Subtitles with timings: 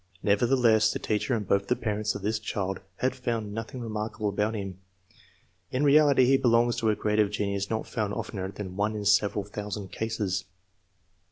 [0.23, 4.55] Nevertheless, the teacher and both the parents of this child had found nothing remarkable about
[4.55, 4.79] him.
[5.69, 9.05] In reality he belongs to a grade of genius not found oftener than once in
[9.05, 10.45] several thousand cases.